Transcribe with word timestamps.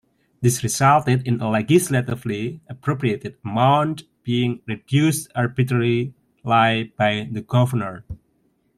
This 0.41 0.63
resulted 0.63 1.27
in 1.27 1.39
a 1.41 1.47
legislatively-appropriated 1.51 3.37
amount 3.45 4.05
being 4.23 4.63
reduced 4.65 5.31
arbitrarily 5.35 6.15
by 6.43 6.89
the 6.97 7.45
governor. 7.47 8.03